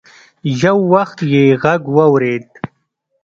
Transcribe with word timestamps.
يو 0.61 0.77
وخت 0.93 1.19
يې 1.33 1.43
غږ 1.63 1.81
واورېد. 1.95 2.45